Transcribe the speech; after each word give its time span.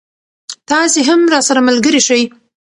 تاسې 0.69 0.99
هم 1.09 1.21
راسره 1.33 1.61
ملګری 1.67 2.01
شئ. 2.07 2.21